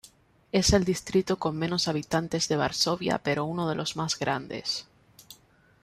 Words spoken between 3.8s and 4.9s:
más grandes.